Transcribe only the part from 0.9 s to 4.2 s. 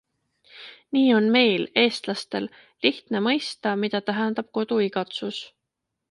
Nii on meil, eestlastel, lihtne mõista, mida